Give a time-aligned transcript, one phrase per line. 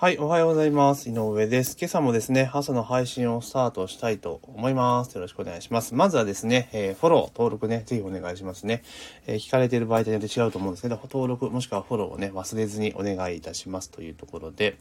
[0.00, 1.10] はい、おはようございます。
[1.10, 1.76] 井上です。
[1.76, 5.12] 今朝もですね、朝の配信をスタートしたいと思います。
[5.16, 5.92] よろしくお願いします。
[5.92, 8.84] まずはですね、えー、フォロー、登録ね、ぜひお願いしますね。
[9.26, 14.76] えー、聞かれている媒体によって違うと思うんですけど、登録もしくはフォローをね、忘れずにお願いいたしますというところで、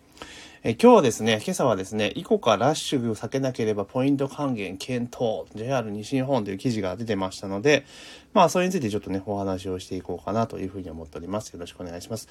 [0.63, 7.85] え、今日はですね、今朝はですね、イコカラッシュを避けなければポイント還元検討、JR 西日本という記事が出てましたので、
[8.33, 11.49] まあ、それについてちょっとね、お話をしていこうかなというふうに思っております。
[11.49, 12.27] よろしくお願いします。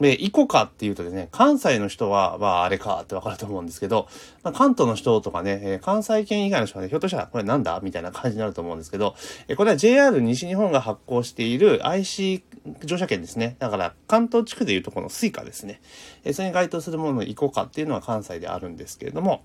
[0.00, 4.08] で、イコカっていうとですね、関西の人は、まあ、あれかってわかると思うんですけど、
[4.42, 9.14] まあ、関東の人とかね、え、関西圏以外の人はね、ひょっとしたらこれなんだみたいな感じになると思うんですけど、
[9.46, 12.42] え、これは JR 西日本が発行している IC
[12.84, 13.56] 乗車券ですね。
[13.58, 15.80] だから、関東地区でいうとこの Suica ですね。
[16.24, 19.42] え、それに該当するもののイコカっていうのは関西であるんですけれども、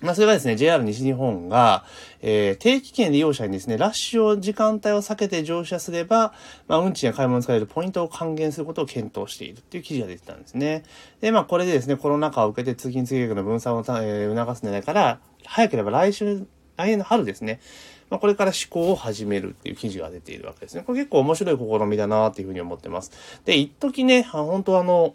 [0.00, 1.84] まあ、それがですね、JR 西日本が、
[2.20, 6.34] えー、定期券利用者にですね、ラッシュを時間帯を避けて乗車すれば、
[6.66, 10.82] まあ、運賃や買い物に使えるポイントを還元することを検討しているっていう記事が出てたんですね。
[11.20, 17.60] で、まあ、これでですね、コロナ禍を受けて通勤通学の分散を、えー、促す狙いから、早ければ来週、来年の春ですね、
[18.10, 20.82] まあ、これから試行を始めるっていう記事が出ているわけですね。
[20.82, 23.10] これ結構面白い試みだなっていうふうに思ってます。
[23.44, 25.14] で、一時ね、本当あの、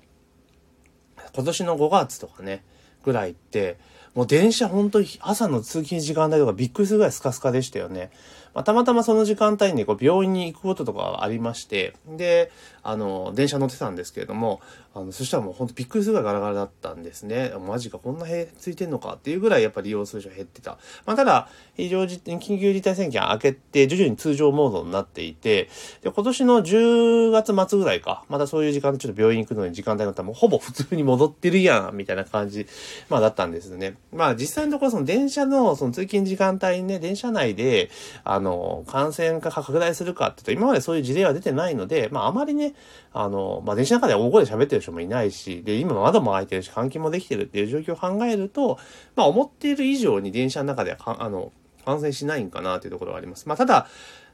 [1.36, 2.64] 今年の5月とかね、
[3.04, 3.78] ぐらいって、
[4.16, 8.12] もう電車本当に朝の通勤時間帯とかびっくりするぐらいスカスカでしたよね。
[8.54, 12.52] まあ、たまたまその時間帯に、こう病院に行くこととかありまして、で、
[12.84, 14.62] あの、電車乗ってたんですけれども、
[14.94, 17.54] あの、そしたらもうほんとびっくりするぐらいガラガラだったんですね。
[17.68, 20.80] マジか、こんな塀ついてんのかっていうぐらいやっぱ利用する人減ってた。
[21.06, 25.70] まあ、ただ、非常時、緊急事態宣言明けて、徐々に通常モードになっていて、
[26.02, 32.66] で、今年の10月末ぐらいか、またそういう時間でちょっと病院行くのに時間帯になったらもうほぼ普通に戻ってるやん、みたいな感じ、
[33.10, 33.96] まあだったんですね。
[34.12, 37.92] まあ実際のところその電車のその通勤時間帯にね、電車内で、
[38.24, 42.74] あの、の感染が拡大するかって言うと、今までそういう事例は出てないので、まああまりね、
[43.14, 48.80] あの、まあ電車の中で大声で喋ってる人もいないし、で、今窓も開いてるし、換気もできてるっていう状況を考えると、
[49.16, 51.52] まあ思っている以上に電車の中ではあの、
[51.86, 53.48] 感染しないんかなというところはあります。
[53.48, 53.88] まあただ、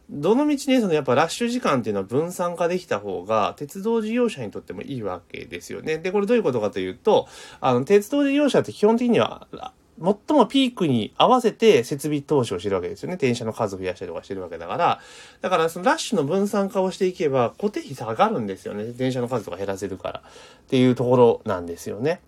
[0.09, 5.97] どのみちね、そのやっぱラッシュ時間っていうのは分散化できた方が、鉄道事業者にとってもいいわけですよね。
[5.97, 7.27] で、これどういうことかというと、
[7.59, 9.47] あの、鉄道事業者って基本的には、
[9.98, 13.17] 最もピークに合わせて設備投資をしてるわけですよね。
[13.17, 15.00] 電車の数を増やしたりとかしてるわけだから。
[15.42, 18.86] だからそのラッシュの分散化をしていけば固定費下がるんですよね。
[18.92, 20.20] 電車の数とか減らせるから。
[20.20, 22.22] っていうところなんですよね。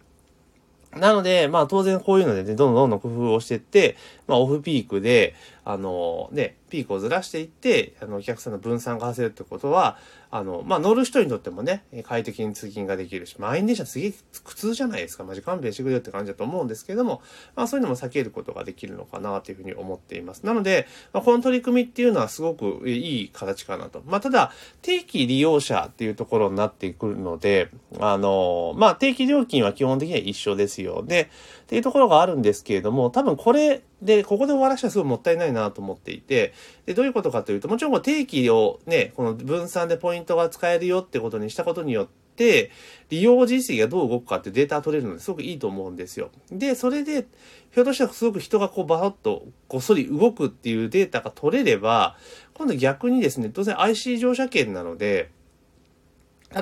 [0.95, 3.97] なので、まあ当然こういうのでね、どんどんどんどん工夫をしていって、
[4.27, 5.35] まあオフピークで、
[5.69, 9.97] あのね、ピークをずらしていって、あの、お客さんの分散がさせるってことは、
[10.31, 14.13] あの、まあ、乗る人にとってもね、快適に通勤ができるし、満員電車すげえ
[14.45, 15.25] 苦痛じゃないですか。
[15.25, 17.21] マジ勘弁してくれよって感じだと思うんですけれども、
[17.57, 20.45] まあ、そういうのも避けることができるのかなというふうに思っています。
[20.45, 24.01] なので、まあ、この取り組みっていうのはすごくいい形かなと。
[24.05, 31.03] まあ、ただ、定期利用者っていうところになってくるので、あの、まあ、定期料金は基本的には一緒ですよ。
[31.05, 31.29] で、
[31.67, 36.53] っていうところがあるんですけれども、多分これ、で、ここで終わらせたらすごいもったいないなと思っていて、
[36.85, 42.07] で、どういうことかというと、もちろん定期をね、この分散でポイントが使えるよってことにしたことによっ
[42.37, 42.71] て、
[43.09, 46.31] 利用実績がどう動くかってデータ取れるのですごくいいと思うんですよ。
[46.49, 47.27] で、それで、
[47.71, 52.15] ひょっとしたらすごく人がこうバーッとこっそり動くっていうデータが取れれば、
[52.53, 55.31] 今度逆にですね、当然 IC 乗車券なので、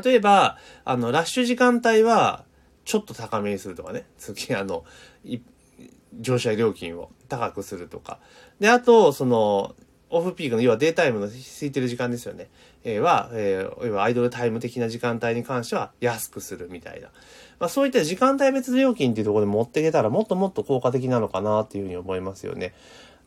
[0.04, 2.45] 例えば、あの、ラッシュ時間帯は、
[2.86, 4.86] ちょっと高めにするとかね、次、あの、
[6.20, 8.20] 乗車料金を高くするとか。
[8.60, 9.76] で、あと、その、
[10.10, 12.48] オフピークの、要はデータイムの空いてる時間ですよね。
[12.84, 17.10] えー、は、えー、要はアイドルタイム的な時間帯に関しては安くするみたいな。
[17.60, 22.74] まあそういった時間帯別料金っていうところで持っていけたらもっともっと効果的なのかなっていうふうに思いますよね。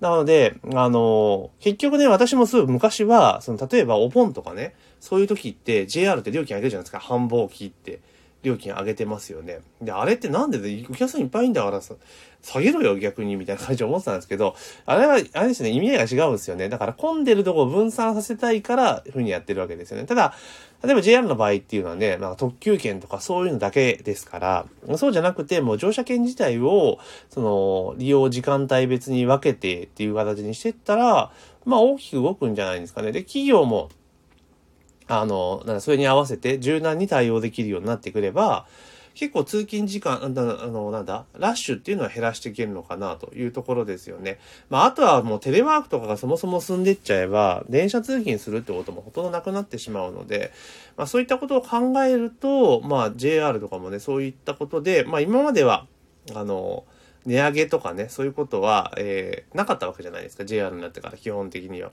[0.01, 7.01] なので、あのー、結局ね、私もすぐ昔は、その、例えばお盆とかね、そういう時って JR って料金上げるじゃないですか。
[7.01, 8.01] 繁忙期って。
[8.43, 9.61] 料金上げてますよね。
[9.83, 11.95] で、あれってなんでお客さんいっぱいいんだからさ、
[12.43, 14.55] 下げろよ逆にみたいな感じで思ってたんですけど、
[14.87, 16.69] あれは、あれですね、意味合いが違うんですよね。
[16.69, 20.07] だから混んでるとこを分散させたいから、ふうにやってるわけですよね。
[20.07, 20.35] ただ、
[20.85, 24.67] 例えば JR の場合っていうのはね、まあ、特急券とかそういうのだけですから、
[24.97, 31.33] そうじゃなくて、もう乗車券自体を、その、利用時間帯別に分けてっていう形にしてったら、
[31.65, 33.11] まあ大きく動くんじゃないですかね。
[33.11, 33.91] で、企業も、
[35.09, 38.67] あの、なんかそれに合わせて柔軟に対応できるようになってくれば、
[39.19, 44.39] 結構通勤時間、あの、なんだ、ラッシュっていうのは減らしていけるのかなというところですよね。
[44.71, 50.53] まあ、あとはもうテレワークとかがそもそも進んでっちゃえば、電車通勤するってこともほとんどなくなってしまうので、
[50.97, 55.89] まあ、そういったことを考えると、まあ、JR とかもね、そういったことで、まあ、今までは、
[56.33, 56.85] あの、
[57.29, 61.91] 値上げとかね、そういうことは、えー、なかったわけじゃないですか、JR になってから基本的には。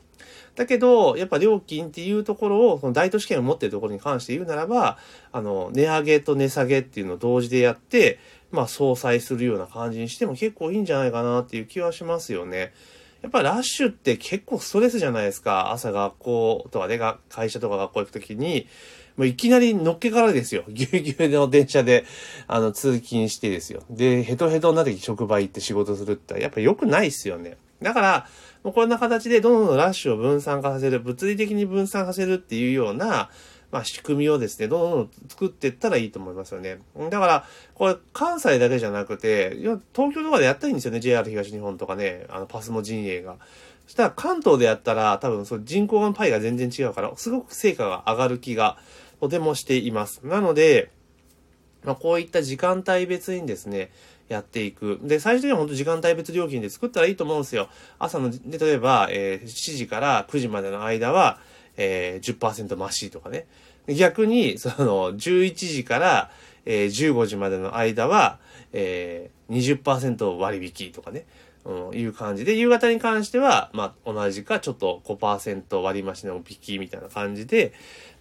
[0.55, 4.97] だけど、やっぱ料金っていうところを、その大都市圏を持ってるところに関して言うならば、
[5.33, 8.19] あの、値上げと値下げっていうのを同時でやって、
[8.51, 12.73] まあ、相殺するような感じにしても結構いいんじゃないかなっていう気はしますよね。
[13.21, 15.71] やっぱラッシュって結構ストレスじゃないですか。
[15.71, 16.99] 朝学校とかね、
[17.29, 18.67] 会社とか学校行くときに、
[19.17, 20.63] もういきなりのっけからですよ。
[20.69, 22.05] ぎゅうぎゅうの電車で、
[22.47, 23.83] あの、通勤してですよ。
[23.89, 27.57] で、ヘトヘトになって職場行って仕事するってやっぱ良くないっすよね。
[27.81, 28.27] だから、
[28.63, 33.29] もうこんな形でどんどんラッシュを分散化させる、物理的に分散させるっていうような、
[33.71, 36.79] まあ、仕組みをですね、どんどん作っていったらいいと思いますよね。
[37.09, 39.55] だから、これ、関西だけじゃなくて、
[39.93, 43.35] 東京とかでやったらいいんですよね、JR 東日本とかね、あの、パスモ陣営が。
[43.85, 48.77] そしたら関東でやったら、多分その人口のパイが全然違うから、すごく成果が上がる気が
[49.25, 50.21] とてもしています。
[50.23, 50.91] なので、
[51.83, 53.91] まあ、こういった時間帯別にですね、
[54.27, 54.99] やっていく。
[55.01, 57.69] で、最終的には本当時間帯別料金で作ったらいいと思うんですよ。
[57.97, 61.39] 朝の、で、例えば、えー、7時から9時までの間は、
[61.77, 63.47] えー、10%増しとかね。
[63.87, 66.31] 逆に、その、11時から、
[66.65, 68.39] えー、15時までの間は、
[68.73, 71.25] えー、20%割引とかね。
[71.65, 77.73] うん、いう感じで、夕方に関しては、まあ、同じか、ちょっと5%割増の引きみたいな感じで、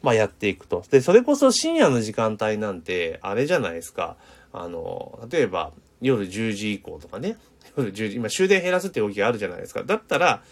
[0.04, 0.84] まあ、やっていくと。
[0.90, 4.16] で、それこそ深夜の時間帯なんて、あれじゃないですか。
[4.52, 5.72] あの、例えば、
[6.02, 7.38] 夜10時以降とかね。
[7.76, 9.82] 夜10時、今終電減らすって動きがあるじゃないですか。
[9.82, 10.42] だったら、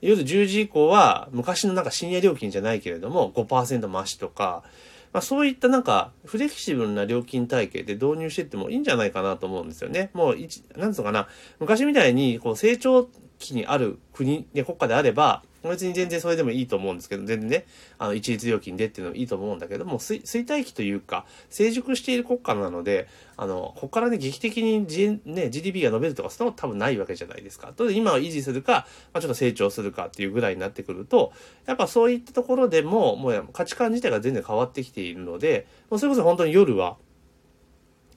[0.00, 4.64] 夜10時以降は、昔のなんか深夜料金じゃないけれども、5%増しとか、
[5.12, 10.10] まあ、そういったなんか、フレキシブルな料金体系で導入していってもいいんじゃないかなと思うんですよね。
[10.12, 10.36] もう、
[10.76, 11.28] なんつうかな、
[11.60, 17.66] 昔みたいに、こう、成長期にある国、で国家であれば、別に全然それでもいいと思うんですけど、全然ね、
[17.98, 27.72] あの、一律料金でっていうのもいいと思うんだけども、衰退期というか、成熟している国家なので、あの、ここからね、劇的に、G、ね、GDP が伸びるとか、そんなこと多分ないわけじゃないですか。
[27.72, 31.32] と今は維持するか、まあ、ちょっと成長するかっていうぐらいになってくると、
[31.66, 36.96] やっぱそういったところでも、もう価値観自体が全然変わってきているので、もうそれこそ本当に夜は、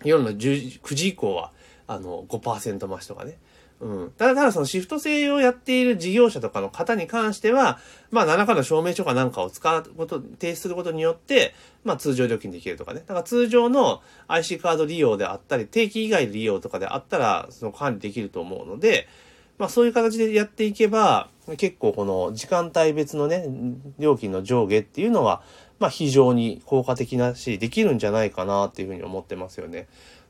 [0.03, 1.51] 夜の19時以降は、
[1.87, 3.37] あの、5%増しとかね。
[3.81, 4.11] うん。
[4.17, 7.79] ただ、ただそのシフト制をやっている事業者とかの方に関しては、
[8.11, 11.53] まあ何らかの証明書かなんかを使うこと、提出することによって、
[11.85, 13.01] まあ通常料金できるとかね。
[13.01, 19.07] だから通常の IC カード利用であったり、定期以外利用とかであったら、その管理できると思うので、
[19.57, 23.47] まあそういう形でやっていけば、結構この時間帯別のね、
[23.97, 25.41] 料金の上下っていうのは、
[25.79, 29.87] まあ非常に効果的なし、できるんじゃないかなっていうふうに思ってますよね。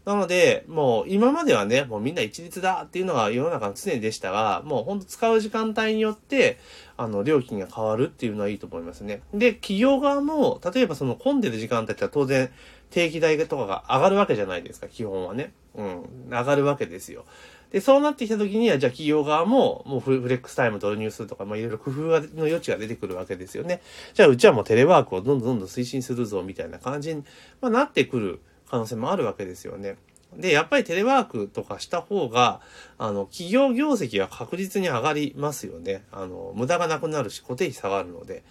[0.09, 6.57] なので、もう今まではね、もうみんな一律だっていうのが世の中の常でしたが、もうほんと使う時間帯によって、
[6.97, 9.21] あの、料金が変わるっていうのはいいと思いますね。
[9.35, 12.49] で、企業側も、例えばその混んでる時間帯って当然、
[12.89, 15.53] 定期代とかが上がるわけじゃないですか、基本はね。
[15.75, 17.25] うん、上がるわけですよ。
[17.71, 23.83] で、そうなってきた時には、じゃあ企業側も、もうフレックスタイム導入するとか、まあいろいろ工夫の余地が出てくるわけですよね。
[24.15, 27.23] じゃあうちはもうテレワークをどんどんどんどん推進するぞ、みたいな感じに、
[27.61, 28.39] まあ、なってくる
[28.69, 29.97] 可能性もあるわけですよね。
[30.35, 32.61] で、やっぱりテレワークとかした方が、
[32.97, 36.03] あの、企業業績は確実に上がりますよね。
[36.11, 38.43] あの、無駄がなくなるし、固定費下がるので。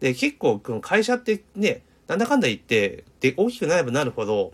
[0.00, 4.52] で、結構、会社ってね、なんだかんだ言って、で、大きくなればなるほど、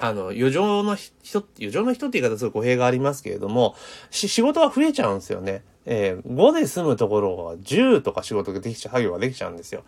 [0.00, 3.74] あの、余剰の人、余剰の人って言い方する語弊がありますけれども、
[4.10, 5.62] 仕事が増えちゃうんですよね。
[5.84, 9.84] えー、5で済むところは10とか仕事ができちゃう、作業ができちゃうんですよ。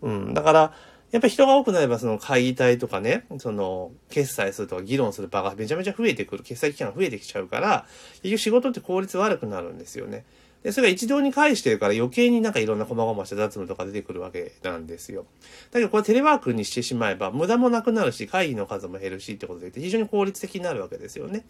[0.00, 0.34] うん。
[0.34, 0.74] だから、
[1.12, 7.86] やっぱ人が多くなればその会議体とかね、その決済するとか議論する場がめちゃめちゃ増えてくる、決済期間が増えてきちゃうから、
[8.22, 10.24] 結局仕事って効率悪くなるんですよね。
[10.62, 15.26] で、それが一堂に返してるから余計になんかいろんな細々した雑務とか出てくるわけなんですよ。
[15.70, 21.44] だけどこれテレワークにしてしまえば無駄もなくなるし、会議の数も減るしってことで非常に効率的になるわけですよね。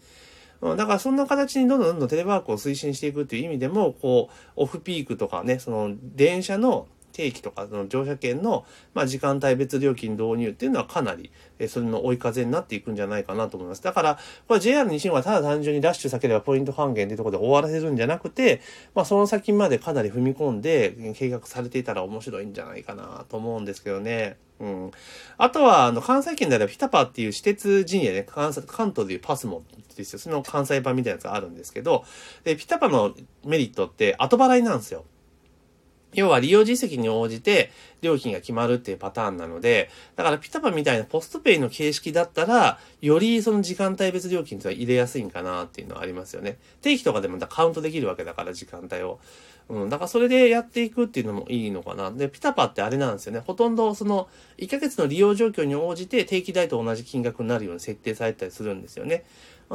[0.61, 13.83] だからそんな形にどんどんどんどんテレワークを推進していくっていう意味でも、こう、オフピークとかね、その電車の定期とかその乗車券の、まあ、時間帯別料金導入っていうのはかなり、えそれの追い風になっていくんじゃないかなと思います。
[13.83, 18.61] だから、これ JR 西日本はただ単純にラッシュ避ければポイント還元っていうところで終わらせるんじゃなくて、
[18.95, 24.37] まあ、その先までかなり踏み込んで計画されていたら面白いんじゃないかなと思うんですけどね。
[24.59, 24.91] うん。
[25.37, 29.63] あとは、あの、関西圏であれば、ピタパっていう私鉄陣営ね、関関東でいうパスモ
[29.95, 30.19] ですよ。
[30.19, 32.05] その関西版みたいなやつがあるんですけど、
[32.43, 33.13] で、ピタパの
[33.45, 35.05] メリットって後払いなんですよ。
[36.13, 46.57] 要は利用実績に応じて料金が決まるっていうパターンなので、だからピタパみたいなポストペイの形式だったら、よりその時間帯別料金ってのは入れやすいんかなっていうのはありますよね。
[46.81, 49.19] 定期とかでもカウントできるわけだから時間帯を。
[49.69, 49.89] うん。
[49.89, 52.11] だからそれでやっていくっていうのもいいのかな。
[52.11, 53.39] で、ピタパってあれなんですよね。
[53.39, 54.27] ほとんどその、
[54.57, 59.23] 1ヶ月の利用状況に応じて定期代と同じ金額になるように設定されたりするんですよね。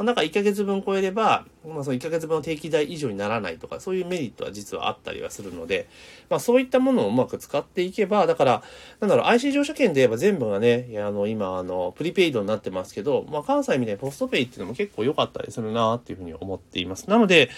[0.03, 5.87] だから1ヶ月分超えれば、まあその1ヶ月分の定期代以上にならないとか、そういうメリットは実はあったりはするので、
[6.29, 8.63] まあそういったものをうまく使っていけば、だから、
[8.99, 17.09] なんだろう、IC 乗車券で言えば全部がね、あの、今、あの、プリペイドになってますけど、まあ関西みたいにポストペイっていうのも結構良かったりするなっていうふうに思っています。
[17.09, 17.49] なので、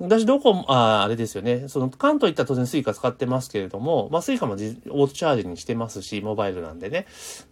[0.00, 7.06] 私どこも、ああれですよね、その関東行ったら当然 Suica使ってますけれども、まあ Suicaもオートチャージにしてますし、モバイルなんでね。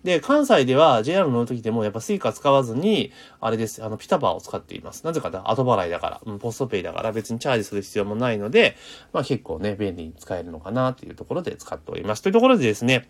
[0.04, 5.04] で、関西では JR 乗るときでもやっぱ Suica使わずに、あれです、あの、 PiTaPaを使っています。
[5.04, 8.76] なぜかと、後払いだから、うん、ポストペイだから別にチャージする必要もないので、
[9.12, 12.22] まあ結構ね、便利に使えるのかなっていうところで使っております。
[12.22, 13.08] というところでですね、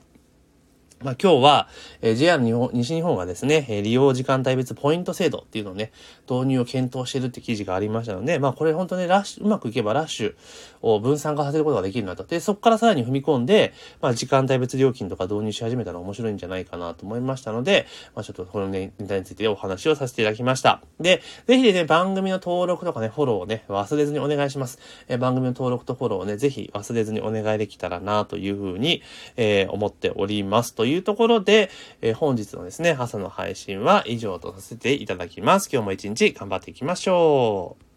[1.00, 1.68] まあ、今日は、
[2.02, 5.92] えー、JR 日本、西日本がですね、えー、利用時間帯別ポイント制度っていうのをね、
[6.28, 10.34] 導入を検討してるって記事がありましたので、まあ、これ本当ね、ラッシュ、うまくいけばラッシュ
[10.82, 12.24] を分散化させることができるなと。
[12.24, 17.86] で、そこからさらに踏み込んで、まあ、時間帯別料金とか導入し始めたら面白いんじゃないかなと思いましたので、
[18.16, 20.82] まあ、ちょっとこのネタについてお話をさせていただきました。
[20.98, 24.80] で、ぜひでね、番組の登録とかね、フォローをね、忘れずにお願いします。
[25.06, 29.02] えー、番組の登録とフォローをね、ぜひ忘れずにお願いできたらなというふうに、
[29.36, 30.74] えー、思っております。
[30.74, 35.68] というところで、えー、本日のですね、朝の配信は以上とさせていただきます。
[35.72, 37.87] 今日も一日頑張っていきましょう。